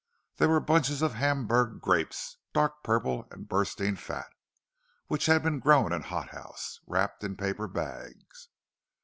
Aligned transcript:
There 0.37 0.49
were 0.49 0.59
bunches 0.59 1.03
of 1.03 1.13
Hamburg 1.13 1.79
grapes, 1.79 2.37
dark 2.53 2.81
purple 2.83 3.27
and 3.29 3.47
bursting 3.47 3.97
fat, 3.97 4.31
which 5.05 5.27
had 5.27 5.43
been 5.43 5.59
grown 5.59 5.93
in 5.93 6.01
a 6.01 6.05
hot 6.05 6.29
house, 6.29 6.79
wrapped 6.87 7.23
in 7.23 7.37
paper 7.37 7.67
bags. 7.67 8.47